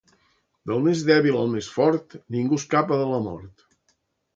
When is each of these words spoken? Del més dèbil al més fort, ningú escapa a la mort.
Del 0.71 0.81
més 0.85 1.03
dèbil 1.11 1.37
al 1.43 1.53
més 1.57 1.69
fort, 1.75 2.19
ningú 2.39 2.61
escapa 2.65 3.01
a 3.05 3.09
la 3.15 3.25
mort. 3.31 3.73